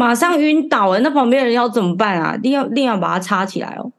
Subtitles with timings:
[0.00, 1.00] 马上晕倒了！
[1.00, 2.34] 那旁边人要怎么办啊？
[2.34, 3.92] 一定要一定要把它插起来哦！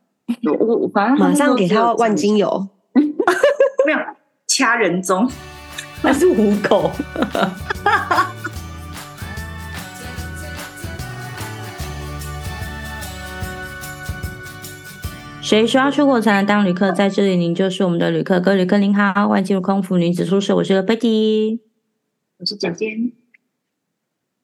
[0.59, 2.69] 我我反正马上给他万金油，
[3.85, 3.99] 没有
[4.47, 5.29] 掐人中，
[6.01, 6.89] 那是虎口。
[15.39, 16.91] 谁说要出国才能当旅客？
[16.91, 18.39] 在这里，您就是我们的旅客。
[18.39, 20.55] 各位旅客您好，欢迎进入空服女子宿舍。
[20.55, 21.59] 我是 Betty，
[22.39, 23.20] 我是简简。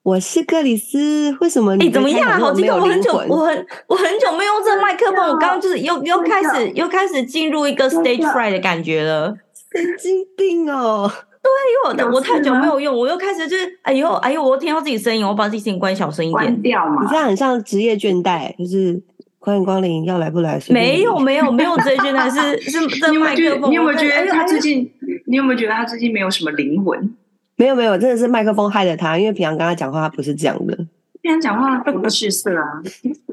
[0.07, 1.89] 我是克里斯，为什么你？
[1.89, 2.39] 哎，怎么样？
[2.39, 2.79] 好激动！
[2.79, 9.35] 我很久，我很我很久没有用这个麦克风，我刚刚就是又又开始又开始进入一个 stage fright 的感觉了，
[9.73, 11.11] 神经病哦！
[11.43, 17.01] 对，因为我我太久没有用，我又开始就是哎呦哎呦，我听到自己声音，我把自己声音关小声一点，关掉嘛。
[17.03, 18.97] 你这样很像职业倦怠，就是
[19.39, 20.57] 欢迎光临，要来不来？
[20.69, 23.69] 没有没有没有职业倦怠，是 是这麦克风。
[23.69, 24.89] 你有没有觉得他最近？
[25.25, 27.13] 你有没有觉得他最近没有什么灵魂？
[27.57, 29.17] 没有没有，真的是麦克风害了他。
[29.17, 30.75] 因为平常跟他讲话，他不是这样的。
[31.21, 32.81] 平常讲话不是色啊，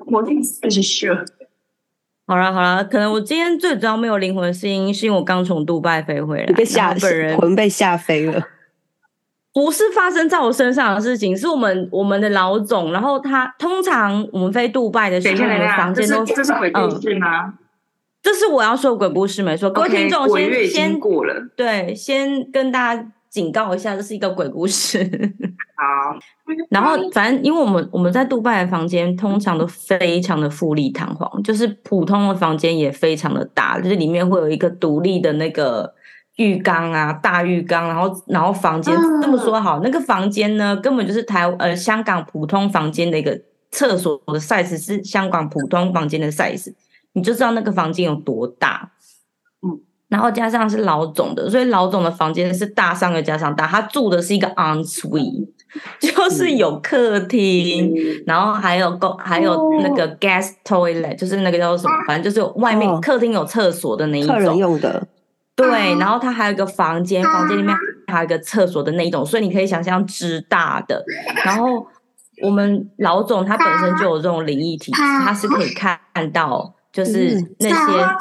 [0.07, 1.25] 我的意思是色。
[2.27, 8.43] 好了好了，可能我今天最主要没有灵魂的声音，是因为我刚从杜拜飞回来，被吓本人魂被吓飞了。
[9.53, 12.91] 不是发生在我身上的事情，是我们我们的老总。
[12.93, 17.45] 然后他通常我们飞杜拜的时候，我们房间都这是鬼故事吗？
[17.45, 17.53] 嗯，
[18.23, 19.71] 这是我要说鬼故事没错。
[19.71, 23.07] 各位听众先先过了，对，先跟大家。
[23.35, 25.01] 警告一下，这是一个鬼故事。
[25.77, 26.17] 好，
[26.69, 35.93] 然后反正因为我们我们在杜拜的房间通常都非常的富丽堂皇，就是普通的房间也非常的大，就是里面会有一个独立的那个
[36.37, 43.37] 浴缸啊，大浴缸，然后然后房间这么说好，那个房间呢根本就是台呃香港普通房间的一个
[43.73, 46.73] 厕所的 size 是香港普通房间的 size，
[47.15, 48.93] 你就知道那个房间有多大。
[50.15, 53.67] 然后加上是老总的，所以老总的房间是大上又加上大。
[53.67, 55.49] 他住的是一个 en suite，
[55.99, 65.05] 就是有客厅，嗯、然后还有公还有那个 guest toilet，就是那个叫做什么，反正就是外面客厅有厕所的那一种，客人用的。
[65.57, 65.69] 对，
[65.99, 67.75] 然后他还有一个房间，房间里面
[68.07, 71.05] 还有一个厕所的那一种，所以你可以想象之大的。
[71.45, 71.85] 然后
[72.41, 75.99] 我们老总他本身就有这种灵异体质，他是可以看
[76.33, 77.75] 到，就是那些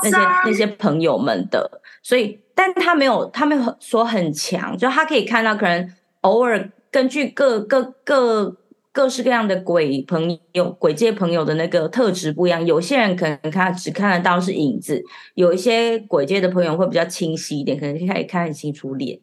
[0.04, 1.80] 那些那些朋友们的。
[2.02, 5.90] 所以，但他没有，他没有说很强，就他可以看到，可能
[6.22, 8.58] 偶尔根据各各各
[8.92, 15.02] 各式各样的鬼朋友、鬼界朋友的那个特质不一样，有些人可能看只看得到是影子，
[15.36, 19.18] 有一些鬼界的朋友会比较清晰一点，可能可以看得清楚脸。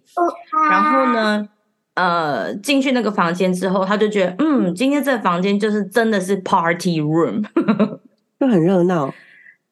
[0.71, 1.49] 然后呢，
[1.94, 7.44] 呃，进去那个房间之后，他就觉得，嗯，今天这个房间就是真的是 party room，
[8.41, 9.12] 就很热闹。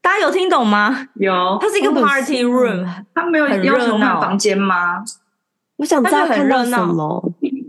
[0.00, 1.08] 大家有听懂吗？
[1.14, 5.02] 有，它是一个 party room，它没有很热闹房间吗？
[5.76, 7.22] 我想知道很热闹，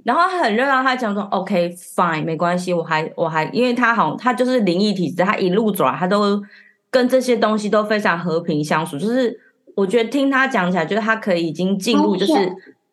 [0.05, 6.41] 然后很热闹，他讲说 OK fine 没关系，我还我还因为他好像他就是灵异体质，他一路走来他都
[6.89, 9.39] 跟这些东西都非常和平相处，就是
[9.75, 12.33] 我觉得听他讲起来，就是他可以已经进入就是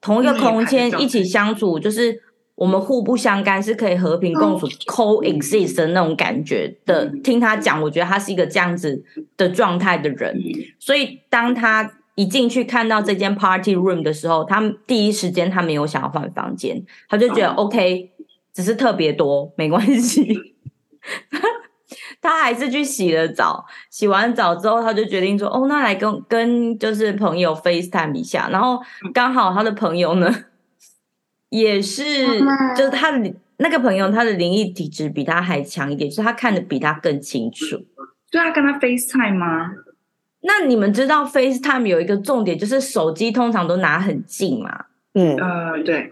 [0.01, 2.26] 同一个空间一起相处，就是。
[2.57, 7.07] 我们互不相干，是可以和平共处、coexist 的那种感觉的。
[7.23, 9.05] 听他讲，我觉得他是一个这样子
[9.37, 10.35] 的状态的人。
[10.79, 18.11] 所以当他一进去看到这间 party room 的时候，他第一时间他没有想要换房间，他就觉得 OK，
[18.55, 20.55] 只是特别多，没关系。
[22.23, 28.81] 他还是去洗了澡，洗完澡之后，他就决定说：“哦，那来跟跟就是朋友 FaceTime 一下。”然后
[29.13, 30.35] 刚好他的朋友呢。
[31.51, 32.05] 也是，
[32.77, 37.77] 就是他的那个朋友，他的灵异体质比他还强一点，就是他看的比他更清楚。
[38.31, 39.73] 对啊，跟他 FaceTime 吗？
[40.43, 44.87] 那你们知道 FaceTime 有一个重点，就是手机通常都拿很近嘛？
[45.15, 46.11] 嗯，呃，对，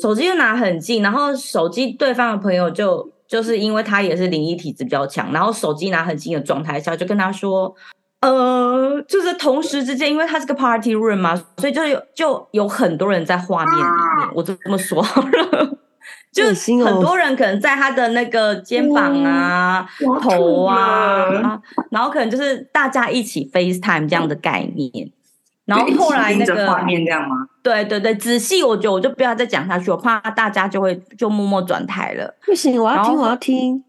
[0.00, 7.74] 手机就拿很近，然后手机对方的朋友就就是因为他也是灵异体质比较强，然后手机拿很近的状态下，就跟他说。
[8.20, 13.90] 呃，就是同时之间，因为它是个 party room 嘛，所以就有就有很多人在画面里面。
[13.90, 15.78] 啊、我就这么说好了，
[16.30, 16.44] 就
[16.84, 25.10] 很多人可能在他的那个肩膀啊、嗯、头啊，然后可能就是大家一起 FaceTime 这样的概念。
[25.64, 27.46] 然后后来那个画面这样吗？
[27.62, 32.34] 对对对，仔细我觉得我就不要再讲下去，我怕大家就会就默默转台了。
[32.44, 33.84] 不行，我要听，我要听。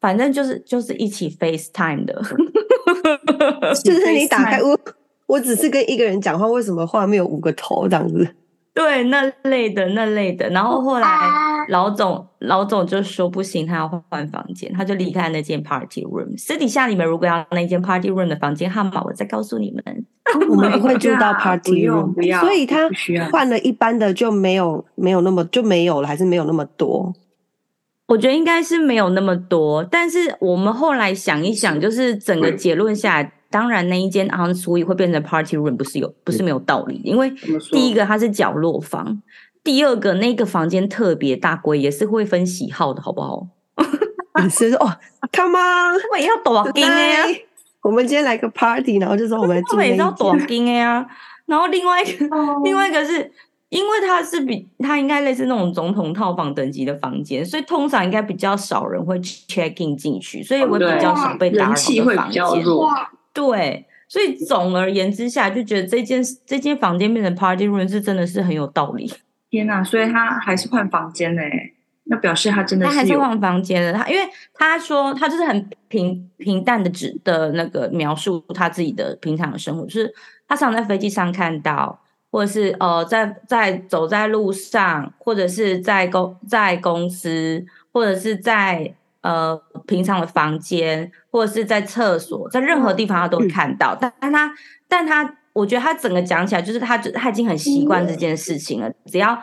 [0.00, 2.20] 反正就是就是一起 FaceTime 的。
[3.82, 4.78] 就是你打开我，
[5.26, 8.34] 我只是跟一个人讲话，为什么画面有五个头这样子？
[8.72, 10.48] 对，那类的那类的。
[10.50, 11.08] 然后后来
[11.68, 16.38] 老总老总就说不行，他要换房间，他就离开那间 party room。
[16.38, 20.06] 私底下你们如果要那间 party room 的房间号码，我再告诉你们。
[20.48, 22.88] 我们不会住到 party room，所以他
[23.32, 27.12] 换了一般的就没有没有那么就没有了，还是没有那么多。
[28.10, 37.32] 我觉得应该是没有那么多，但是我们后来想一想，就是整个结论下来，当然那一间 ensuite 会变成 party room 不是有不是没有道理，因为
[37.70, 39.22] 第一个它是角落房，
[39.62, 43.46] 第二个那个房间特别大，鬼也是会分喜好的，好不好？
[44.42, 44.90] 你是说哦
[45.32, 47.24] ，Come on，我也要躲金呀！
[47.82, 51.06] 我们今天来个 party，然后就说我们他们也要多金呀。
[51.46, 52.64] 然后另外一个，oh.
[52.64, 53.30] 另外一个是
[53.70, 62.42] 因为它是比它应该类似那种总统套房等级的房间，所以通常应该比较少人会 check in 进去，所以会比较少被打扰的房间。
[63.32, 69.10] 对，所以总而言之下，就觉得这间这间房间变成 party room 是真的是很有道理。
[69.50, 69.82] 天哪！
[69.82, 71.42] 所以他还是换房间呢？
[72.04, 73.92] 那表示他真的是他还是换房间的。
[73.92, 80.12] 他因为他说他就是很平平淡的指的那个描述他自己的平常的生活，就是。
[80.48, 81.96] 他常在飞机上看到，
[82.32, 93.98] 或者是呃，在在走在路上，或者是在公在公司，或者是在呃平常的房间，或者是在厕所，在任何地方他都会看到。
[94.00, 94.54] 但但他
[94.86, 98.88] 但他，我觉得他整个讲起来，就是他他已经很习惯这件事情了。
[99.06, 99.36] 只要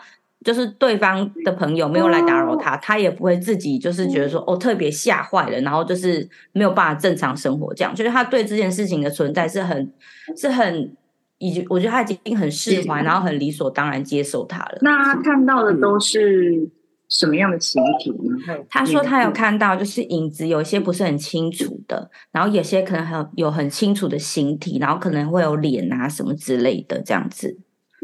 [0.45, 7.93] 就是对方的朋友没有来打扰他，他也不会自己就是觉得说哦特别吓坏了，然后就是没有办法正常生活这样。
[7.93, 9.91] 就是他对这件事情的存在是很
[10.37, 10.95] 是很。
[11.39, 14.77] 已经，我觉得他已经很释怀，然后很理所当然接受他了。
[14.81, 16.69] 那他看到的都是
[17.09, 18.57] 什么样的形体呢？
[18.69, 27.59] 他说他有看到，就是影子有一些不是很清楚的，然后有些可能很有很清楚的形体，然后可能会有脸啊什么之类的这样子。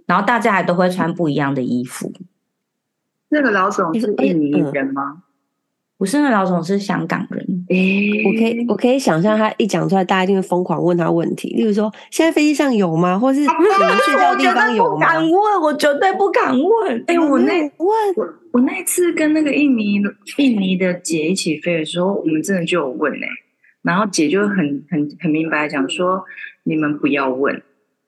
[0.06, 2.12] 然后大家还都会穿不一样的衣服。
[3.30, 5.24] 那个老总是印尼人吗？
[6.04, 7.66] 不是，那老总是香港人。
[7.70, 11.56] 诶、欸，我可以，我可以想象他一讲出来，大家一定会疯狂问他问题。
[11.56, 13.18] 例如说，现在飞机上有吗？
[13.18, 14.92] 或是你们睡觉的地方有吗？
[14.92, 16.98] 我敢问，我绝对不敢问。
[17.08, 20.02] 哎、欸，我那问我我那次跟那个印尼
[20.40, 23.30] 印尼的姐一起飞的时候，我们真的就有问哎、欸，
[23.84, 24.58] 然后姐就很
[24.90, 26.22] 很很明白讲说，
[26.64, 27.64] 你们不要问。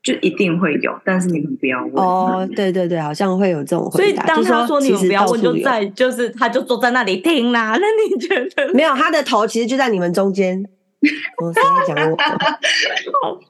[0.06, 2.48] 就一定会有，但是你们不要问哦。
[2.56, 4.24] 对对对，好像会有这种回答。
[4.24, 7.76] 所以当他说你们不要问，就在就是他就坐在那里听啦。
[7.82, 8.94] 那你觉得没有？
[8.94, 10.64] 他的头其实就在你们中间。
[11.42, 12.18] 我 谁在讲我？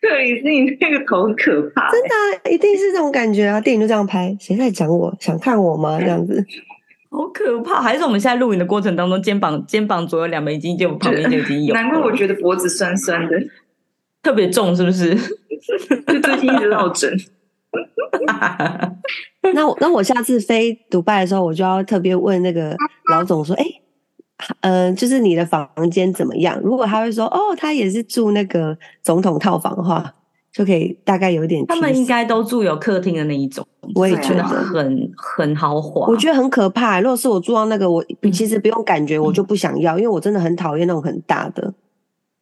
[0.00, 1.90] 对，是你那个头很可怕。
[1.90, 3.60] 真的、啊，一定是这种感觉啊！
[3.60, 5.12] 电影就这样拍，谁在讲我？
[5.20, 5.98] 想看我吗？
[6.00, 6.44] 这样子，
[7.10, 7.82] 好可怕。
[7.82, 11.74] 还是我们现在录影的过程当中，肩膀肩膀左右两边已经就旁边就已经有。
[11.74, 13.36] 难怪我觉得脖子酸酸的。
[14.22, 15.14] 特别重是不是？
[15.14, 17.10] 就最近一直落枕。
[19.54, 22.74] 那我那我下次飞迪拜的时候，我就要特别问那个
[23.10, 23.82] 老总说：“哎、欸，
[24.60, 30.12] 嗯、呃，就是你的房间怎么样？”如果他会说：“哦，他也是住那个总统套房的话，
[30.52, 36.06] 就可以大概有点。”他们应该都住有客厅的那一种，我也觉得很很豪华。
[36.06, 37.00] 我觉得很可怕。
[37.00, 41.72] 如果是我住到那个，我其实不用感觉，我就不想要，因为我真的很讨厌那种很大的。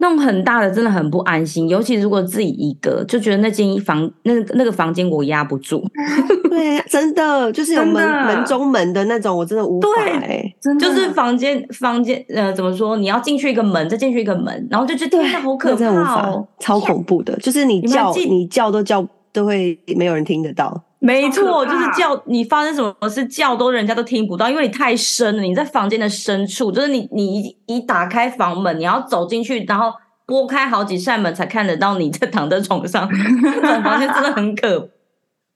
[0.01, 5.85] 那种很大的真的很不安心，尤其如果自己一个，就觉得那间房那那个房间我压不住。
[6.49, 7.95] 对，真的就是有门
[8.27, 9.89] 门中门的那种，我真的无法。
[10.21, 12.97] 对，就是房间房间呃，怎么说？
[12.97, 17.37] 你要进去一个门，再进去一个门，然后就觉得好可怕哦，超恐怖的。
[17.39, 20.85] 就是你叫你叫都叫都会没有人听得到。
[21.01, 29.93] 没错，就是叫你发生什么事叫都人家都听不到，因为你太深了，你在房间的深处，就是你你一打开房门，你要走进去，然后
[30.27, 33.09] 拨开好几扇门才看得到你在躺在床上。
[33.09, 34.91] 这种房间真的很可，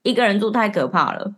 [0.04, 1.32] 一个人住太可怕了。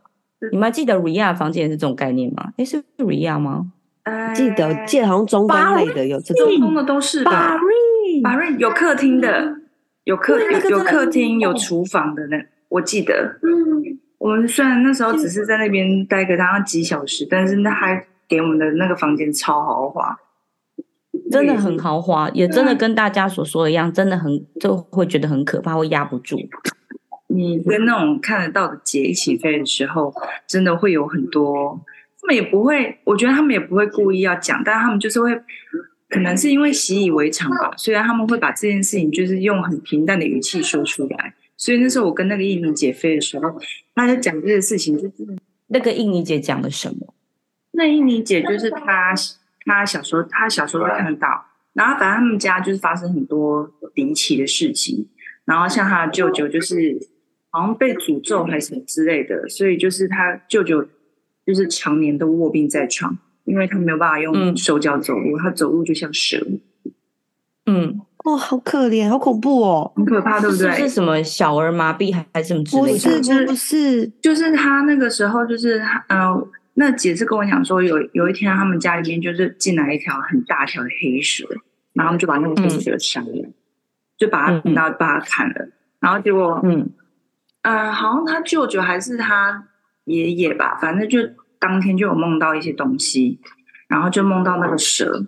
[0.52, 2.50] 你们还记得 Ria 房间也是这种概念吗？
[2.58, 3.72] 诶，是 Ria 吗？
[4.02, 7.56] 呃，记得记得好像中东类的有这种，中东的都是吧。
[8.22, 9.56] Bahrain 有客厅的，
[10.04, 12.36] 有客有有客厅有厨房的那。
[12.68, 13.93] 我记得，嗯，
[14.24, 20.18] 我们虽然那时候只是在那边待个大概几小时，但是那还给我们的那个房间超豪华，
[21.30, 26.38] 真的很豪华，也真的跟大家所说的一样，真的很就会觉得很可怕，会压不住。
[27.26, 30.10] 你跟那种看得到的姐一起飞的时候，
[30.46, 31.78] 真的会有很多，
[32.22, 35.38] 他们也不会，我觉得他们也不会故意要讲，但他们就是会，
[36.08, 41.34] 可能是因为习以为常吧，虽然他们会把这件事情就是用很平淡的语气说出来。
[41.56, 43.60] 所以那时候我跟那个印尼姐飞的时候，
[43.94, 45.14] 她就讲这个事情，就是
[45.68, 47.14] 那个印尼姐讲了什么？
[47.72, 49.14] 那印尼姐就是她，
[49.64, 55.08] 她小时候她小时候会看到，然后反正他们家就是发生很多离奇的事情，
[55.44, 56.98] 然后像她的舅舅就是
[57.50, 60.86] 好像被诅咒还是什么之类的，所以就是她舅舅
[61.46, 66.44] 就是常年都卧病在床，因为他没有办法用手脚走路，他走路就像蛇。
[67.66, 68.00] 嗯。
[68.24, 70.72] 哦，好可怜，好恐怖哦，很可怕，对不对？
[70.72, 73.18] 是什么小儿麻痹还是什么之类的？
[73.18, 75.78] 不是，不是，就是他那个时候就是，
[76.08, 81.46] 嗯、呃，那姐是跟我讲说，有有一天他们家里面就是进来一条很大条的黑蛇，
[81.92, 83.54] 然后他们就把那个黑蛇杀了，嗯、
[84.18, 85.68] 就把它拿把它砍了，
[86.00, 86.90] 然后结果嗯。
[87.62, 89.64] 呃，好像他舅舅还是他
[90.04, 91.18] 爷爷吧，反正就
[91.58, 93.40] 当天就有梦到一些东西，
[93.88, 95.24] 然后就梦到那个蛇，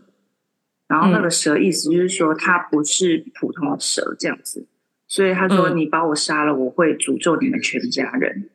[0.88, 4.66] 然后那个蛇意思就是说它不是普通的蛇这样子，
[5.08, 8.50] 所以他说你把我杀了，我会诅咒你们全家人。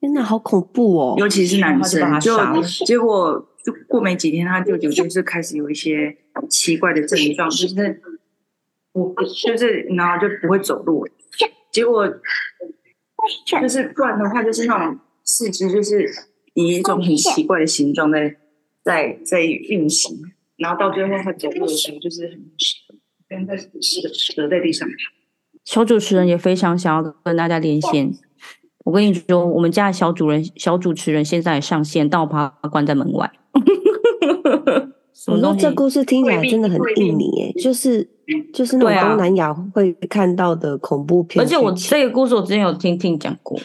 [0.00, 1.14] 真的好恐怖哦！
[1.16, 2.36] 尤其是男生，就
[2.84, 6.14] 结果就过没几天，他舅舅就是开始有一些
[6.50, 8.02] 奇怪的症状，就是
[8.92, 11.08] 我就是然后就不会走路，
[11.72, 12.06] 结果
[13.46, 16.06] 就是不然的话，就是那种四肢就是
[16.52, 18.36] 以一种很奇怪的形状在
[18.82, 20.18] 在在运行，
[20.56, 22.40] 然后到最后他走路的时候就是很
[23.28, 24.88] 跟在折在地上。
[25.64, 28.12] 小主持人也非常想要跟大家连线。
[28.84, 33.32] 我跟你说，我们家的小主人、小主持人现在上线，但我把他关在门外。
[35.26, 38.06] 我说这故事听起来真的很印尼耶，就是
[38.52, 41.42] 就是那种东南亚会看到的恐怖片。
[41.42, 43.58] 而且我这个故事我之前有听听讲过，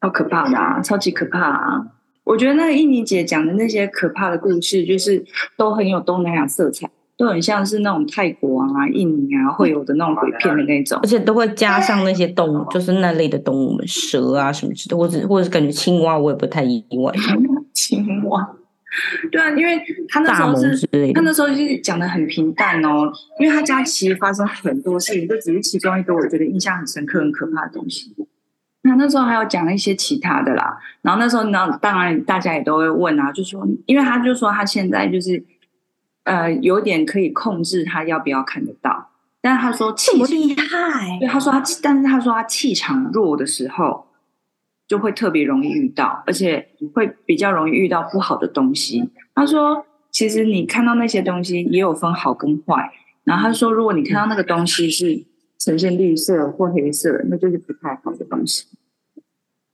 [0.00, 1.95] 好可怕的啊，超级可怕啊！
[2.26, 5.24] 我觉得那个印尼姐讲的那些可怕的故事，就是
[5.56, 6.90] 都很有东南亚色彩。
[7.18, 17.10] 都很像是那种泰国啊、印尼啊会有的那种鬼片的那种，而且都会加上那些动物，就是那类的动物们，蛇啊什么之类的，或者或者是感觉青蛙，我也不太意外。
[17.72, 18.46] 青蛙，
[19.32, 19.80] 对啊，因为
[20.10, 28.14] 他那时候是，他那时候就是讲的很平淡哦，因为他家其实发生很多事情，这只是其中一个我觉得印象很深刻、很可怕的东西。
[28.86, 35.44] 那那时候还有讲一些其他的啦，然后那时候那当然大家也都会问啊，就说，因为他就说他现在就是。
[36.26, 44.08] 呃，有点可以控制他要不要看得到，但是他说气这么厉害，对他说他，但是他说他气场弱的时候，
[44.88, 49.08] 就会特别容易遇到，而且会比较容易遇到不好的东西。
[49.36, 52.90] 他说，其实你看到那些东西也有分好跟坏，
[53.22, 55.24] 然后他说，如果你看到那个东西是
[55.60, 58.66] 呈现绿色或黑色，那就是不太好的东西。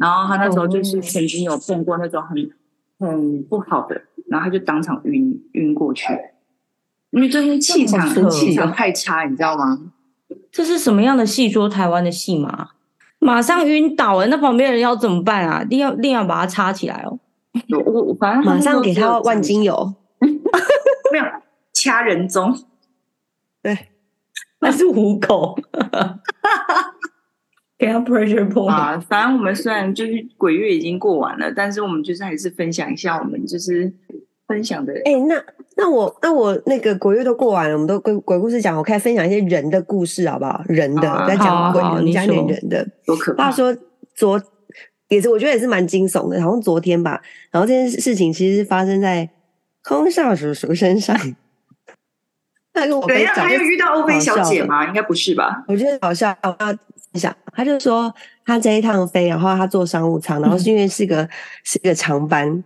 [0.03, 2.51] 然后他那时候就是曾经有碰过那种很
[2.99, 6.07] 很不好的，然后他就当场晕晕过去。
[7.11, 9.79] 因为这些气场气场太差，你知道吗？
[10.51, 11.49] 这是什么样的戏？
[11.49, 12.71] 说台湾的戏码，
[13.19, 15.63] 马上晕倒了，那旁边人要怎么办啊？
[15.63, 17.19] 一定要一定要把它插起来哦！
[17.69, 19.95] 我我反正马上给他万金油，
[21.13, 21.25] 没有
[21.75, 22.59] 掐人中，
[23.63, 23.77] 对，
[24.61, 25.59] 那是虎口，
[27.83, 29.05] 给他 pressure point 啊！
[29.09, 33.93] 反正我们虽然就是鬼月已经过完了，但是我们就是还是分享一下我们就是
[34.47, 34.93] 分享的。
[35.05, 35.43] 哎，那。
[35.75, 40.63] 那我那我那个鬼月都过完了，我们都鬼鬼故事讲，我开始分享一些人的故事，好不好？
[40.69, 42.87] 人的在讲鬼，讲点人的。
[43.07, 43.47] 多可怕！
[43.47, 43.75] 话说
[44.15, 44.41] 昨
[45.09, 47.23] 也是，我觉得也是蛮惊悚的，好像昨天吧。
[47.51, 49.29] 然后这件事情其实发生在
[49.83, 51.17] 空少叔叔身上。
[52.75, 54.87] 那跟我跟他又遇到欧菲小姐吗？
[54.87, 55.63] 应该不是吧？
[55.69, 56.79] 我觉得好笑，我要分
[57.15, 57.35] 享。
[57.55, 58.13] 他就说
[58.45, 61.29] 他这一趟飞，然后他坐商务舱，然后是因为是个、嗯、
[61.65, 62.65] 是个长班。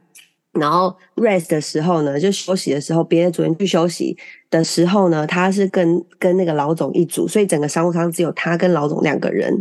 [0.58, 4.16] 然后 rest 的时候呢，就休息的时候，别的组员去休息
[4.50, 9.52] 的时候呢，他是跟跟那个老总一组，所以整个商务舱只有他跟老总两个人。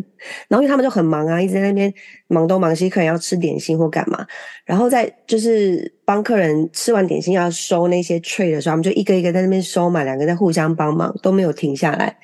[0.47, 1.93] 然后因为他们就很忙啊，一直在那边
[2.27, 4.25] 忙东忙西，客人要吃点心或干嘛，
[4.65, 12.17] 然后在就是帮客人吃完点心要收那些 tray 的时候，他们就一个一个在那边收嘛，两个在互相帮忙，都没有停下来。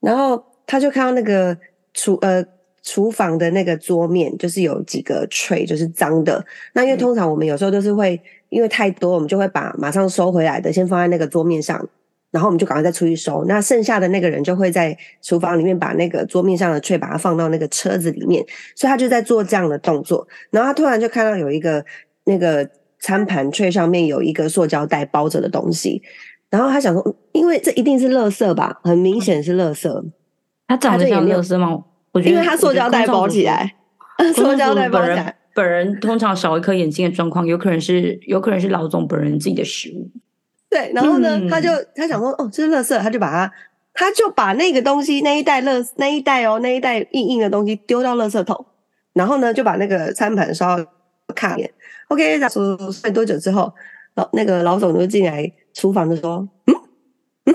[0.00, 1.56] 然后他就看到那个
[1.94, 2.44] 厨呃。
[2.82, 6.44] 厨房的那个桌面就是有几个 tray，就是脏的。
[6.72, 11.86] 那因为通常我们有时候都是会，因为太多，我们就会把马上收回来的先放在那个桌面上，
[12.30, 13.44] 然后我们就赶快再出去收。
[13.46, 18.44] 那剩下的那个人就会在厨房里面把那个桌面上的 tray 把它放到那个车子里面，
[18.74, 20.26] 所以他就在做这样的动作。
[20.50, 21.84] 然后他突然就看到有一个
[22.24, 22.68] 那个
[22.98, 26.02] 餐盘 tray 上面有一个塑胶袋包着的东西，
[26.48, 30.10] 然后他想说，因为这一定是垃圾吧，很明显是垃圾。
[30.66, 31.84] 他长得像垃圾吗？
[32.14, 33.74] 因为他塑胶袋包起来，
[34.34, 35.36] 塑胶袋包起来。
[35.54, 40.10] 本人通常少一颗眼睛的状况，有可能是有可能是老总本人自己的食物。
[40.68, 43.52] 对，然后呢，嗯、他就他想说，哦，这是垃圾，他就把它，
[43.92, 48.64] 他就把那个东西那一袋垃那一袋哦那一袋硬硬的东西丢到垃圾桶，
[49.12, 50.86] 然后呢就把那个餐盘稍微
[51.34, 51.70] 看一眼。
[52.08, 53.72] OK，然后说没多久之后，
[54.14, 56.74] 老那个老总就进来厨房就说，嗯
[57.46, 57.54] 嗯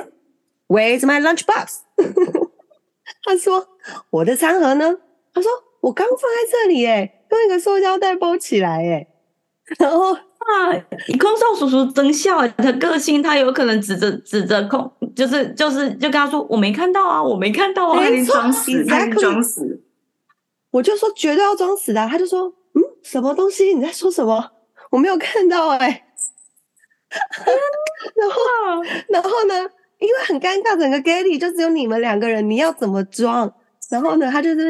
[0.68, 1.84] ，Where's my lunch box？
[3.24, 3.66] 他说
[4.10, 4.98] ：“我的餐盒呢？”
[5.34, 5.52] 他说
[5.82, 9.08] ：“我刚放在这里，诶用一个塑胶袋包起来，诶
[9.80, 10.20] 然后啊，
[11.08, 19.84] 以空少叔叔真笑，他个性，他有可能指着指着空，就是就是就跟他说：‘我没看到啊，我没看到啊。’你装死，他装死。
[20.72, 22.08] 我就说绝对要装死的。
[22.08, 23.74] 他就说：‘嗯，什么东西？
[23.74, 24.52] 你在说什么？
[24.92, 26.02] 我没有看到哎、欸。
[28.16, 29.70] 然后，然后呢？
[29.98, 33.52] 因为很尴尬，整个 galley 就只有你们两个人，你要怎么装？
[33.90, 34.64] 然后呢，他就说：“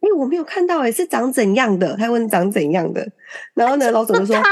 [0.00, 3.06] 因为我没有看到哎、欸，是长怎样的？”他问长怎样的。
[3.54, 4.36] 然后呢，老总就说：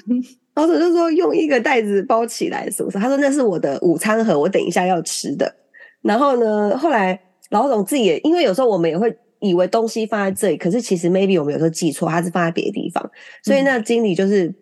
[0.54, 5.54] “老总就说用一个袋子包起来，是不是？”他说：“那是我的午餐盒，我等一下要吃的。”
[6.02, 7.18] 然后呢，后来
[7.50, 13.10] 老总自己也，因为有时候我们也会以为东西放在这里，可是其实 maybe 我们有时候记错，他是放在别的地方。
[13.42, 14.54] 所以那经理就是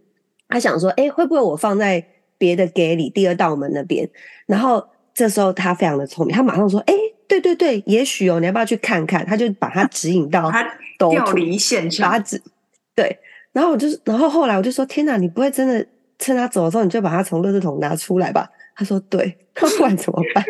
[0.49, 2.05] 他想说：“哎，会不会我放在？”
[2.39, 4.07] 别的 galley 第二道门那边，
[4.45, 6.93] 然后这时候他非常的聪明，他马上说：“哎，
[7.29, 10.63] 对对对，也许哦，你要不要去看看？”他就把他指引到他
[10.99, 12.41] 调离现场，把他指
[12.95, 13.19] 对。
[13.53, 15.87] 然后我就，然后后来我就说：“天哪，你不会真的
[16.19, 20.45] 趁他走的时候，你就把他从垃圾桶拿出来吧？”他说：“对。”他 不然怎么办？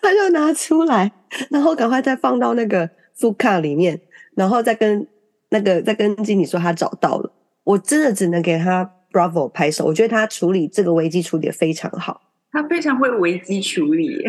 [0.00, 1.10] 他就拿出来，
[1.50, 4.00] 然后赶快再放到那个 food cart 里面，
[4.34, 5.06] 然后再跟
[5.50, 7.32] 那个再跟经理说他找到了。
[7.64, 8.90] 我真的只能给他。
[9.14, 12.20] Bravo 拍手，我觉得他处理这个危机处理的非常好，
[12.50, 14.20] 他非常会危机处理。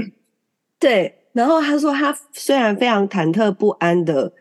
[0.86, 4.32] 对，然后他说他虽然非常忐忑不安的，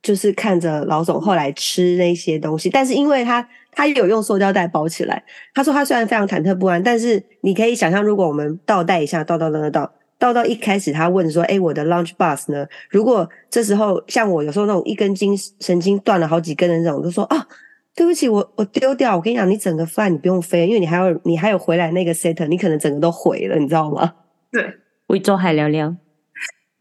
[0.00, 5.22] 就是看着老总后来吃那些东西，但是因为他他有用塑胶袋包起来，
[5.52, 17.46] 他说他虽然非常忐忑不安，但是你可以想象，如果我们倒带一下，倒倒倒倒倒倒到一开始，他问说：“哎，我的 lunch bus 呢？”如果这时候像我有时候那种一根筋神经断了好几根的那种，就说啊。
[17.94, 19.14] 对不起，我我丢掉。
[19.14, 24.10] 我跟你讲，你整个 fly 你不用飞，因为你还有你还有回来那个 set，你可能整个都毁了，你知道吗？
[24.50, 24.62] 对，
[25.06, 25.96] 贵州海聊聊。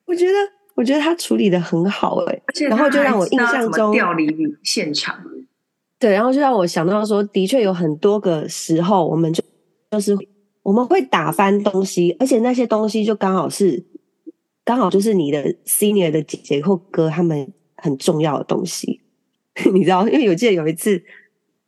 [0.05, 0.33] 我觉得
[0.75, 4.27] 我觉得他处理的很好哎、欸，然后就让我印象中调离
[4.63, 5.17] 现场。
[5.99, 9.43] 对，然后就让我想到说，的确有很多个时候，我们就
[9.91, 10.17] 就是
[10.63, 13.85] 我们会打翻东西，而且那些东西就刚好是
[14.65, 19.01] 刚好就是你的 senior 的姐姐或哥他们很重要的东西。
[19.73, 21.03] 你知道，因为我记得有一次，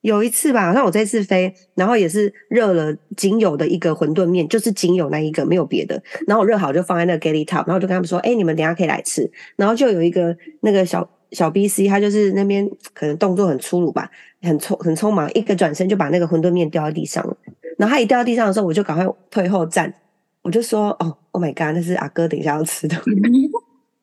[0.04, 6.02] 有一次吧，好像我这次飞，然后也是热了仅有的一个馄饨面，就是仅有那一个，没有别的。
[6.28, 17.38] 然后我热好就放在那个 galley top，然后我就跟他们说：“哎，你们等下可以来吃。”然后就有一个那个小小 BC，他就是那边可能动作很粗鲁吧，很匆很匆忙，一个转身就把那个馄饨面掉在地上了。
[17.78, 19.94] 然后他一掉到地上的时候，我就赶快退后站，
[20.42, 22.98] 我就说：“哦，Oh my god，那是阿哥等一下要吃的。”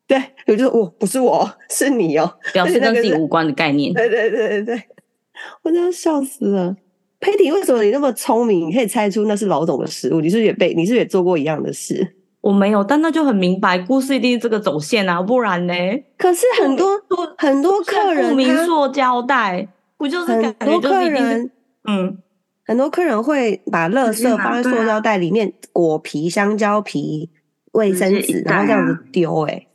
[0.07, 3.93] 对，我就说我不是我，是你哦，表示跟自己无关的概念。
[3.93, 4.83] 对对对对对，
[5.63, 6.75] 我真的笑死了。
[7.19, 8.67] 佩蒂，为什么你那么聪明？
[8.67, 10.19] 你可以猜出那是老总的食物？
[10.21, 10.73] 你是不是也被？
[10.73, 12.15] 你是不是也做过一样的事？
[12.41, 15.73] 我没有，但那就很明白，故事一定是这个走线啊，不然呢？
[16.17, 16.99] 可是很多
[17.37, 21.51] 很多客人，不明塑胶袋，不就是很多客人？
[21.87, 22.17] 嗯，
[22.65, 27.29] 很多客人会把垃圾放在塑胶袋里面，果皮、香蕉皮、
[27.73, 29.67] 卫生纸，然后这样子丢，哎。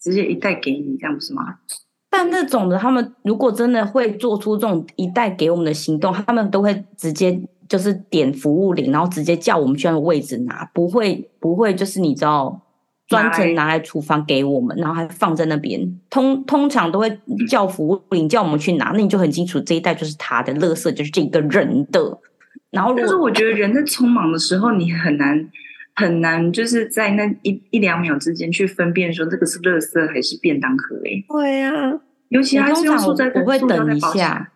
[0.00, 1.42] 直接一袋给你，这样不是吗？
[2.08, 7.38] 但那种的，他们如果真的会做出这种一袋给我们的行动，他们都会直接
[7.68, 12.62] 就是点服务铃，然后直接叫我们去那个位置拿，不会不会就是你知道
[13.06, 15.98] 专程拿来厨房给我们，然后还放在那边。
[16.08, 22.18] 通通常都会叫服务铃叫我们去拿，那你就很清楚这一袋就是他的，垃圾就是这个人的。
[22.70, 25.48] 然后，但是我觉得人在匆忙的时候，你很难。
[25.96, 30.96] 很难，就是在那一一两秒之间去分辨说这个是垃圾还是便当盒。
[31.04, 31.72] 哎，对呀，
[32.28, 34.52] 尤其他是用塑胶袋，我会等一下。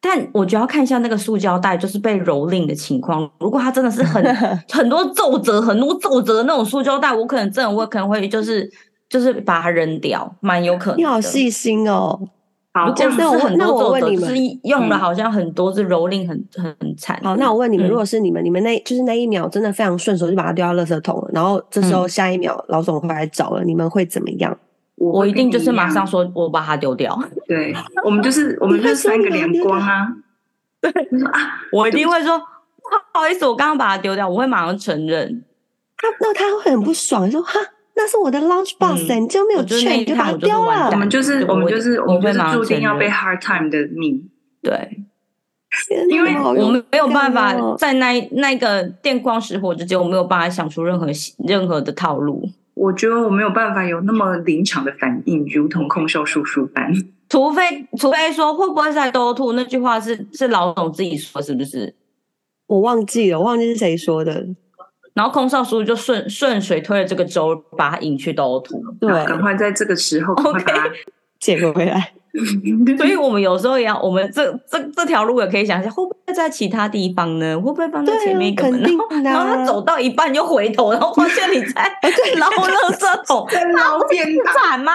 [0.00, 3.30] 但我觉得要看一下那个塑胶袋，就是被蹂躏的情况。
[3.38, 4.22] 如果它真的是很
[4.68, 8.68] 很多皱褶、很多皱褶的那种塑胶袋，我可能真的我可能会就是
[9.08, 10.98] 就是把它扔掉，蛮有可能。
[10.98, 12.28] 你好细心哦。
[12.74, 17.20] 好，如果是很多皱褶，就是用了好像很多，是蹂躏很很惨。
[17.22, 24.56] 好，那我问你们，如果是你们，你们那就是那一秒真的非常顺手，就把它丢到垃圾桶了，然后这时候下一秒老总回来找了，你们会怎么样？
[24.96, 27.18] 我一定就是马上说，我把它丢掉。
[27.46, 30.06] 对，我们就是 我们就是三个连光啊。
[30.80, 31.40] 对，你说啊，
[31.72, 35.44] 我一定会说不好意思，我刚刚把它丢掉，我会马上承认。
[35.98, 37.58] 他那他会很不爽，说哈。
[37.94, 40.90] 那是我的 lunch box，你就没有劝，你就把它丢了。
[40.90, 44.30] 我们就是我们就是我们就是注定要被 hard time 的命。
[44.62, 45.04] 对，
[46.08, 51.06] 因为我们没有办法在那那个电光石火之间，我没有办法想出任何
[51.46, 52.48] 任何的套路。
[52.74, 56.92] 我觉得我没有办法有那么临场的反应，如同空少叔叔般。
[57.28, 61.94] 除非除非说会不会在兜吐那句话是是老总自己说，是不是？
[62.66, 64.46] 我忘记了，我忘记是谁说的。
[65.14, 68.82] 然后空少叔就顺顺水推了这个舟，把他引去兜土。
[69.00, 70.64] 对，赶快在这个时候，OK，
[71.38, 72.12] 捡回回来。
[72.96, 77.54] 所以我们有时候也要，我们这这这条路也可以想一下，会不会在其他地方呢？
[77.56, 78.80] 会不会放在前面一个门？
[78.80, 81.92] 然后，然后他走到一半就回头，然后发现你在
[82.40, 84.92] 捞垃圾桶，在捞便当惨吗？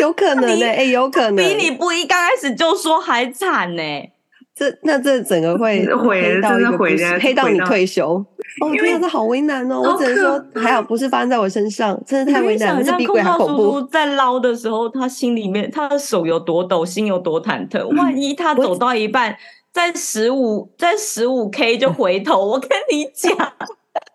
[0.00, 4.11] 有可能呢、欸，哎、欸，有可能比你不一刚开始就说还惨呢、欸。
[4.54, 8.24] 这那这整个会毁到一个不是黑到你退休。
[8.60, 9.80] 哦，天啊，这好为难哦！
[9.80, 13.80] 我只能说还好不是发生在我身上，真的太为难了，这比鬼还恐怖。
[13.82, 17.86] 在捞的时候，他心里面他的手有多抖，心有多忐忑。
[17.96, 19.34] 万一他走到一半，
[19.72, 23.34] 在十五在十五 K 就回头，我跟你讲，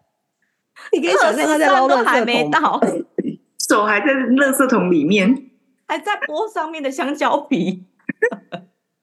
[0.93, 2.79] 你可以想象他在捞的还没到，
[3.67, 5.49] 手还在垃圾桶里面，
[5.87, 7.85] 还在剥上面的香蕉皮。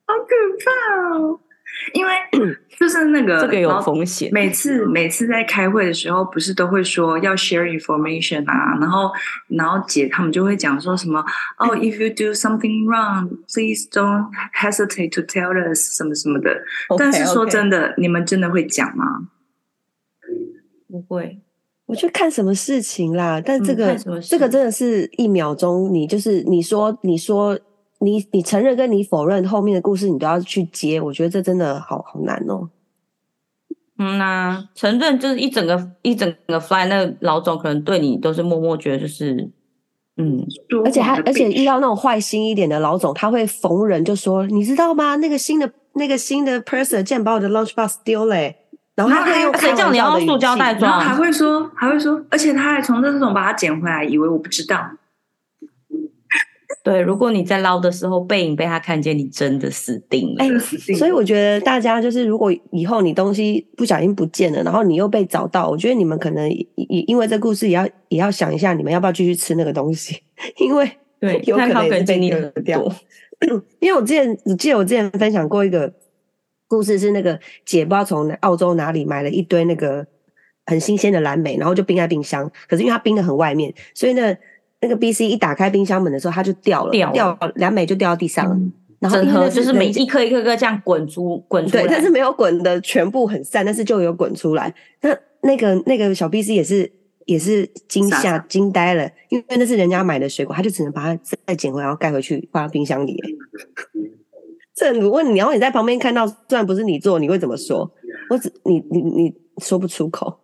[0.06, 1.40] 好可怕哦！
[1.92, 2.12] 因为
[2.78, 4.30] 就是那个这个有风险。
[4.32, 9.10] 每次每次在开会的时候，不是都会说要 share information 啊，然后
[9.48, 11.20] 然后姐他们就会讲说什么
[11.58, 16.50] 哦、 oh,，if you do something wrong，please don't hesitate to tell us 什么什么的。
[16.88, 19.28] Okay, 但是说真的你们真的会讲吗？
[20.88, 21.40] 不会，
[21.86, 23.42] 我去看什么事情啦。
[23.44, 27.58] 但这个、嗯、这个真的是一秒钟，你就是你说你说。
[28.04, 32.68] 你你承认跟你否认后面的故事，你都要去接，我觉得这真的好好难哦。
[33.98, 39.48] 嗯呐、啊，承认就是一整个一整个 fly，那个老总可能对你都是默默觉得就是，
[40.16, 40.44] 嗯，
[40.84, 45.14] 而且还而且遇到那种坏心一点的老总，他会逢人就说，你知道吗？
[45.16, 48.36] 那个新的那个新的 person 竟然把我的 lunchbox 丢了，
[48.96, 54.90] 然后他还用谁叫你要塑胶袋装，还会说还会说，而且他还从这种把它捡回来，以为我不知道。
[56.84, 60.44] 对，如果你在捞的时候背影被他看见，你真的死定了。
[60.44, 60.48] 哎，
[60.98, 70.20] 所以我觉得大家就是，如果以后你东西不小心不见了，然后你又被找到，我觉得你们可能也因为这故事也要也要想一下，你们要不要继续吃那个东西？
[70.58, 70.86] 因为
[71.18, 72.94] 对，有可能被丢掉。
[73.80, 75.90] 因为我之前你记得我之前分享过一个
[76.68, 80.06] 故事，是那个姐不知道从澳洲哪里买了一堆那个
[80.66, 84.36] 很新鲜的蓝莓，然后就冰在冰箱，可是因为它冰的很外面，所以呢。
[84.84, 88.54] 那个 B C 一打开冰箱门的时候，它就掉了，掉了，蓝莓就掉到地上了。
[88.54, 88.70] 嗯、
[89.00, 94.74] 然后整盒就是每一颗一颗颗这样滚出滚出来，对，但是没有滚的全部很散，但是就有滚出来。
[95.00, 96.92] 那那个那个小 B C 也是
[97.24, 103.18] 也是惊吓惊呆了，因为那是人家买的水果，他就只能把它再捡回来，然后盖回去放在冰箱里。
[104.74, 107.90] 这如果你然后你在旁边看到，虽然不是你做，你会怎么说？
[108.28, 110.40] 我只你你你说不出口。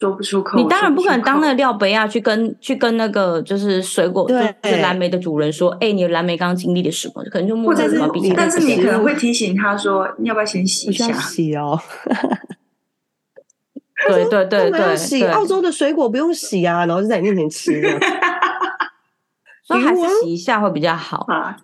[0.00, 7.24] 说不出口，你当然不可能当那个廖北亚去跟去跟那个就是水果就是蓝莓的主人说，哎、欸，你的蓝莓刚刚经历了什么？
[7.24, 11.12] 可能就默默的比，但是你可能会提醒他说，你要不要先洗一下？
[11.12, 11.80] 洗哦。
[14.08, 17.82] 对对对对，洗澳洲的水果不用洗啊，然后就在你面前吃，
[19.66, 21.56] 所以还是洗一下会比较好啊。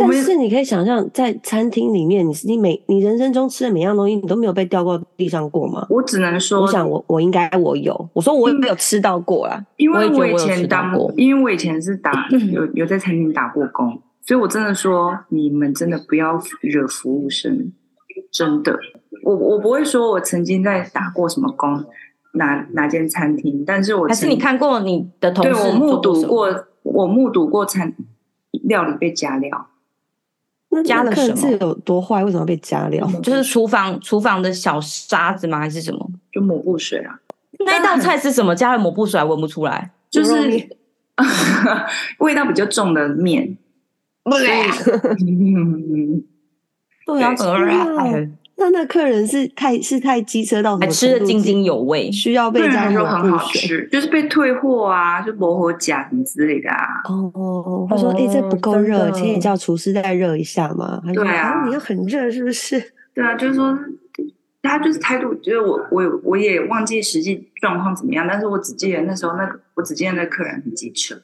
[0.00, 5.86] 但是你可以想象，在餐厅里面，你你每你人生中吃的每样东西，你都没有被掉过地上过吗？
[5.90, 17.72] 我只能说，我想我我应该我有，我说我也没有吃到过啦，因为我以前当过，因为我以前是打 有有在餐厅打过工，所以我真的说，你们真的不要惹服务生，
[18.32, 18.78] 真的，
[19.24, 21.84] 我我不会说我曾经在打过什么工，
[22.34, 27.92] 哪哪间餐厅，但是我还是你看过你的同事，对，我目睹过，我目睹过餐
[28.64, 29.66] 料理被加料。
[30.70, 31.36] 那加了什么？
[31.36, 32.22] 是有多坏？
[32.24, 33.06] 为什么被加料？
[33.22, 35.58] 就是厨房厨房的小沙子吗？
[35.58, 36.10] 还是什么？
[36.32, 37.18] 就抹布水啊？
[37.66, 38.54] 那道菜是什么？
[38.54, 39.90] 加了抹布水还闻不出来？
[40.08, 40.32] 就是
[42.18, 43.56] 味道比较重的面。
[44.24, 44.46] 对，
[47.06, 47.34] 对啊，
[48.60, 57.00] 那那客人是太是太机车到什么还吃的津津有味，需要被加入很好吃，就是被退货啊，就磨合甲什么之类的啊。
[57.08, 62.78] 哦哦哦，他说：“哎、欸，这不够热，请你叫厨师再热一下嘛。”对啊，你又很热是不是？
[63.14, 63.78] 对啊，就是说
[64.62, 71.22] 他就是态度，就是我我我也忘记实际状况怎么样，但是我只记得那时候那个我只记得那客人很机车，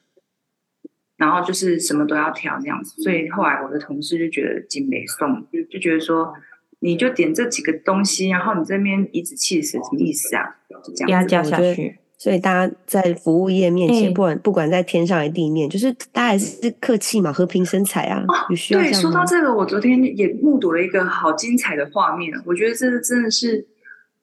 [1.18, 6.32] 然后就是什么都要挑这样子，所以后来我的同事就觉得金美送，就就觉得说。
[6.80, 10.56] 你就点这几个东西，然后你这边颐指气使什么意思啊？
[10.84, 11.98] 就这样压加下去。
[12.18, 18.24] 所以大家在服务业面前，不管不管在天上还是地面，就是大家还是客气嘛，和平生财啊。
[18.26, 18.32] 哦，
[18.70, 22.32] 对，说到这个，我昨天也目睹了一个好精彩的画面。
[22.46, 23.66] 我觉得这真的是，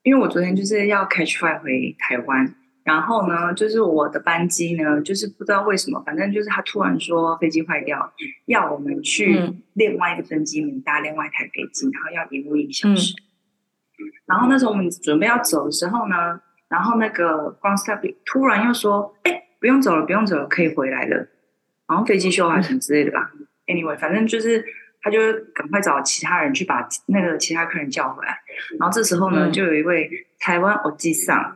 [0.02, 2.56] 因为我昨天就是要 catch flight 回台湾。
[2.84, 8.14] 然后呢，就是我的班机呢，就是不知道为什么，反正就是他突然说飞机坏掉，
[8.46, 9.40] 要我们去
[9.74, 13.14] 另外一个登机门搭另外一台飞机，然后要延误一个小时。
[13.14, 13.24] 嗯。
[14.26, 21.30] 然后那时候我们准备要走的时候呢，然后那个 ground staff 突然又说：“哎，不用走了，不用走了，可以回来了。”
[21.88, 23.32] 然后飞机修好什么之类的吧。
[23.34, 23.48] 嗯。
[23.68, 24.62] Anyway，反正就是
[25.02, 25.20] 他就
[25.56, 28.40] 赶快找其他人去把那个其他客人叫回来。
[28.78, 31.56] 然后这时候呢，就有一位台湾欧吉桑。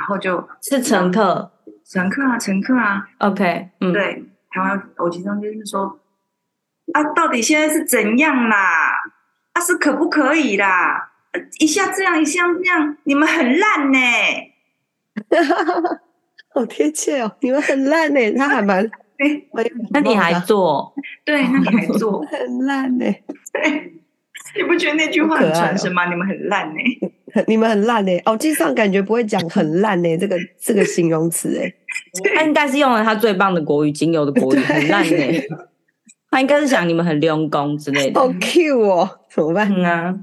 [0.00, 1.52] 然后就是乘客，
[1.84, 3.06] 乘客啊，乘客啊。
[3.18, 6.00] OK，嗯，对，台湾偶机上就是说
[6.94, 8.92] 啊，到底现在是怎样啦？
[9.52, 11.10] 啊，是可不可以啦？
[11.58, 13.98] 一下这样，一下那样，你们很烂呢。
[16.54, 18.32] 好贴切哦，你们很烂呢。
[18.32, 18.82] 他还蛮
[19.18, 19.44] 哎，
[19.90, 20.94] 那你还做？
[21.26, 22.24] 对，那你还做？
[22.24, 23.04] 很烂呢。
[23.52, 24.00] 对，
[24.56, 26.08] 你不觉得那句话很传神吗？
[26.08, 26.78] 你们很烂呢。
[27.46, 31.74] 你们很烂呢、欸，哦，经上感觉不会讲很烂呢、欸，这个这个形容词哎、欸，
[32.34, 35.48] 他应该是用了他最棒的国语，仅有的国语，很烂呢、欸。
[36.30, 38.20] 他应该是想你们很用功之类的。
[38.20, 40.14] 好 Q 哦，怎么办啊？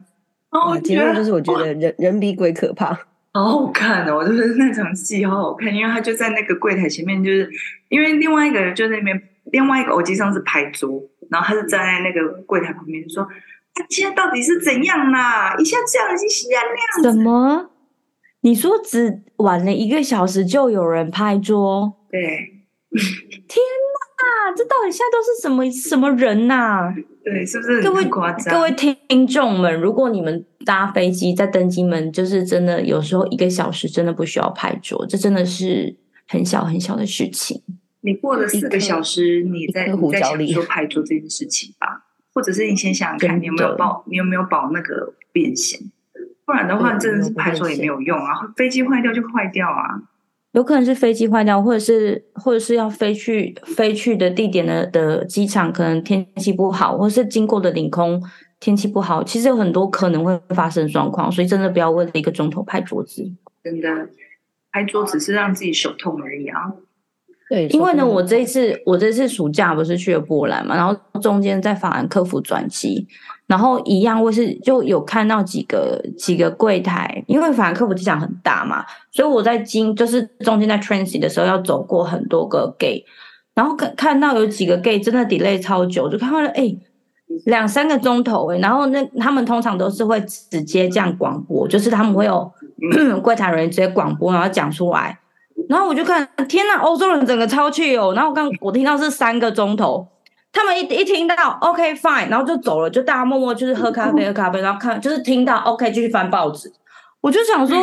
[0.52, 2.98] 哦，结论就是我觉得人人比鬼可怕，
[3.34, 7.50] 好好看哦，就是那场戏好好看，因为他就在那个柜台前面，就是
[7.90, 13.28] 因为另外一个人就在那边，另外一个偶机上是拍桌，然后他是站在那个柜台旁边说。
[13.90, 15.56] 现在到底是怎样啦？
[15.58, 17.04] 一下这样，一下那样。
[17.04, 17.70] 怎么？
[18.42, 21.94] 你说只晚了一个小时就有人拍桌？
[22.10, 22.20] 对。
[22.90, 23.64] 天
[24.18, 26.96] 哪，这到底现在都是什么什么人呐、啊？
[27.24, 28.04] 对，是不是各位
[28.50, 35.96] 各位听众们，如果你们搭飞机在登机门，就是真的有时候一个小时真的不需要拍桌，这真的是
[36.28, 37.62] 很小很小的事情。
[38.02, 41.97] 你过了四个小时，你在你在想说拍桌这件事情吧。
[42.38, 45.80] 或者是你先想想看，你有没有保，你有没有保那个变险？
[46.46, 48.54] 不然的话，真的是拍桌也没有用啊！
[48.56, 50.04] 飞机坏掉就坏掉啊！
[50.52, 58.22] 有可能是飞机坏掉，或者是或者是要飞去飞去的地点的的机场，可能天气不好，或者是经过的领空
[58.60, 63.34] 天气不好，其实有很多可能会发生状况，所以真的不要为了一个钟头拍桌子。
[63.64, 64.10] 真的，
[64.72, 66.72] 拍桌子是让自己手痛而已啊！
[67.50, 73.08] 对，因为呢，我这一次我这次暑假不是去了波兰嘛，然后中间在法兰克福转机，
[73.46, 83.06] 然后一样我是就有看到几个几个柜台，因为法兰克福机场很大嘛，所以我在经就是中间在 transit 的时候要走过很多个 gate，
[83.56, 86.76] 然后看看到有几个 gate 真的 delay 超久，就看到了哎
[87.46, 92.52] 两三个钟头哎，然后那他们通常都是会直接这样广播，就是他们会有
[93.24, 95.18] 柜台人员直接广播，然后讲出来。
[95.70, 98.14] 然后我就看，天呐，欧洲人整个超气哦。
[98.16, 100.08] 然后我刚我听到是三个钟头，
[100.52, 106.72] 他们一一听到 OK fine，然后就走了，就大家默默就是喝咖啡喝咖啡，然后看就是听到 OK 继续翻报纸。
[107.20, 107.78] 我就想说，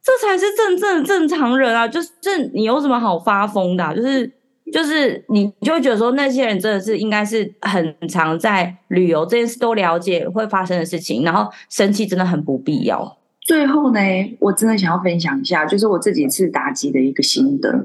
[0.00, 1.88] 这才是真正正常人啊！
[1.88, 2.08] 就是
[2.54, 3.92] 你有什么好发疯的啊？
[3.92, 4.30] 就是
[4.72, 13.17] 就是你就会觉得说，那些人真的是应该是很常在旅游这件事都了解会发生的事情，然后生气真的很不必要。
[13.48, 14.00] 最后呢，
[14.40, 17.82] 我真的想要分享一下，就是我这几次打击的一个心得。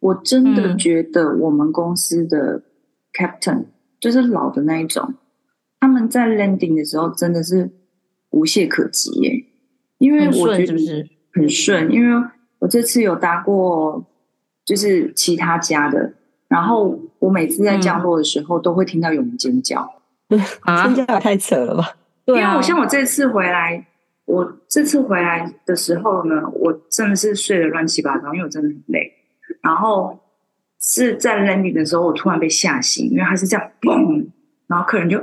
[0.00, 2.62] 我真的觉得我们公司的
[3.12, 3.66] captain
[4.00, 5.12] 就是老的那一种，
[5.80, 7.70] 他们在 landing 的时候真的是
[8.30, 9.44] 无懈可击耶。
[9.98, 10.72] 因为我觉得
[11.34, 12.26] 很顺，因为
[12.60, 14.02] 我这次有搭过，
[14.64, 16.14] 就是其他家的，
[16.48, 20.00] 然后我每次在降落的时候都会听到有人尖叫，
[20.64, 21.96] 啊， 尖叫也太扯了吧？
[22.24, 23.86] 对啊，因为我像我这次回来。
[24.32, 29.12] 我这次回来的时候呢，我真的是睡得乱七八糟，因为我真的很累。
[29.60, 30.18] 然后
[30.80, 34.26] 是在 landing 的时候，我突然被吓醒，因为他是这样嘣，
[34.68, 35.18] 然后客人就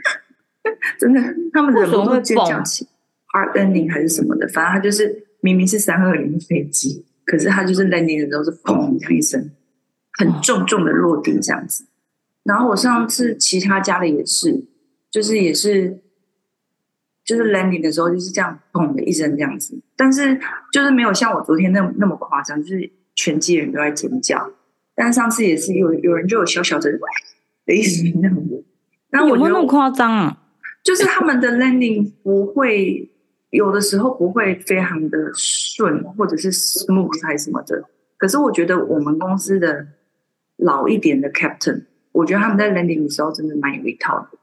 [0.98, 1.20] 真的，
[1.52, 2.88] 他们忍不住尖叫起
[3.34, 9.50] ，hard landing 还是什么的，反正他就是明明是三二零的飞机，可是他就是 landing 的时候是砰这样一声，
[10.18, 11.84] 很重重的落地这样子。
[12.44, 14.64] 然后我上次其他家的也是，
[15.10, 15.98] 就是也是。
[17.24, 20.38] 就是 landing 的时候就是这样，砰的一声这样子，但是
[20.72, 24.50] 就是没有像我昨天那那么夸张，就是全机人都在尖叫。
[24.94, 26.90] 但上次也是有有人就有小小的
[27.64, 28.64] 的意思那样子。
[29.10, 30.38] 那有没有那么夸张啊？
[30.82, 33.10] 就是他们的 landing 不会
[33.50, 37.84] 有的时候不会非常的顺，或者是 smooth 还是什么的。
[38.18, 39.86] 可是我觉得我们公司的
[40.56, 44.38] 老一点的 captain，我觉得他们在 landing 的时候真的蛮有一套的。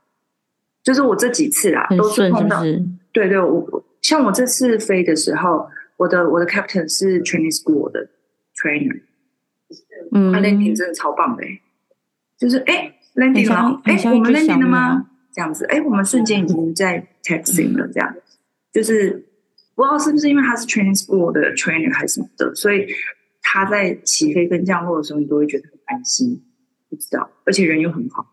[0.83, 2.73] 就是我这几次啦，都是碰到，是？
[2.73, 8.09] 是对对，我像我这次飞的时候，我的我的 captain 是 training school 的
[8.55, 9.01] trainer，
[10.11, 11.43] 嗯，他 landing 真的超棒的，
[12.37, 15.07] 就是哎 landing 了，哎我们 landing 了吗？
[15.33, 18.15] 这样子，哎我们瞬间已经在 taxiing 了，这样，
[18.71, 19.25] 就是
[19.75, 22.87] 不知道是不是因为他是 training school 的 trainer 还是什么的，所以
[23.41, 26.41] 他在起飞跟降落的时候，你都会觉得很安心，
[26.89, 28.25] 不知道，而且人又很好。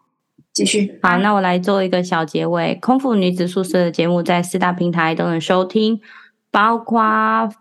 [0.57, 2.75] 继续好，那我来做一个小结尾。
[2.81, 6.01] 空腹女子宿舍的节目在四大平台都能收听，
[6.51, 6.99] 包括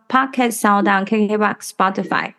[0.08, 2.32] Podcast、SoundOn、KKBox、Spotify。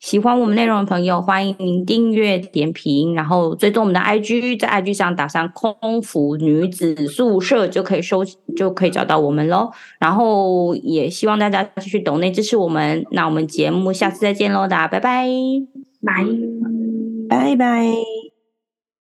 [0.00, 8.24] 喜欢我们内容的朋友，欢迎您订阅、点评，然后追踪我们的 IG，在 IG 上打上“空服女子宿舍”就可以收，
[8.56, 9.70] 就可以找到我们喽。
[10.00, 13.06] 然后也希望大家继续懂内支持我们。
[13.12, 15.28] 那我们节目下次再见喽，大家拜拜，
[16.04, 16.26] 拜。
[17.28, 18.31] 拜拜。